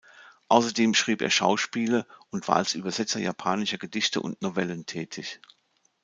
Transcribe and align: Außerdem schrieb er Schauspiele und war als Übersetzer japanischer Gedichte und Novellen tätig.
Außerdem 0.47 0.95
schrieb 0.95 1.21
er 1.21 1.29
Schauspiele 1.29 2.07
und 2.31 2.47
war 2.47 2.55
als 2.55 2.73
Übersetzer 2.73 3.19
japanischer 3.19 3.77
Gedichte 3.77 4.19
und 4.19 4.41
Novellen 4.41 4.87
tätig. 4.87 5.39